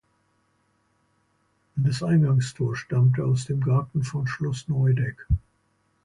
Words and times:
Das 1.75 2.01
Eingangstor 2.01 2.75
stammte 2.75 3.23
aus 3.23 3.45
dem 3.45 3.61
Garten 3.61 4.01
von 4.03 4.25
Schloss 4.25 4.67
Neudeck. 4.67 5.27